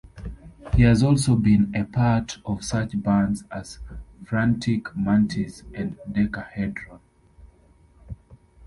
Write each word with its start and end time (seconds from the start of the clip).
He 0.73 0.81
has 0.81 1.03
also 1.03 1.35
been 1.35 1.75
a 1.75 1.83
part 1.83 2.39
of 2.43 2.63
such 2.65 2.99
bands 3.03 3.43
as 3.51 3.77
Frantic 4.25 4.97
Mantis 4.97 5.61
and 5.75 5.95
Decahedron. 6.11 7.01